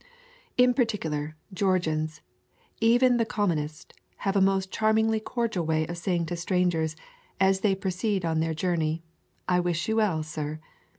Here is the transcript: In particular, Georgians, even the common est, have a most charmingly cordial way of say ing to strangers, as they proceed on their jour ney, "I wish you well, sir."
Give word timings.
In 0.57 0.73
particular, 0.73 1.35
Georgians, 1.53 2.21
even 2.79 3.17
the 3.17 3.23
common 3.23 3.59
est, 3.59 3.93
have 4.25 4.35
a 4.35 4.41
most 4.41 4.71
charmingly 4.71 5.19
cordial 5.19 5.63
way 5.63 5.85
of 5.85 5.95
say 5.95 6.15
ing 6.15 6.25
to 6.25 6.35
strangers, 6.35 6.95
as 7.39 7.59
they 7.59 7.75
proceed 7.75 8.25
on 8.25 8.39
their 8.39 8.55
jour 8.55 8.75
ney, 8.77 9.03
"I 9.47 9.59
wish 9.59 9.87
you 9.87 9.97
well, 9.97 10.23
sir." 10.23 10.59